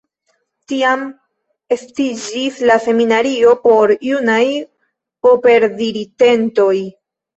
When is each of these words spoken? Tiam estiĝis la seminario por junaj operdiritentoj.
Tiam 0.71 1.01
estiĝis 1.75 2.57
la 2.71 2.77
seminario 2.85 3.53
por 3.67 3.95
junaj 4.09 4.41
operdiritentoj. 5.33 6.75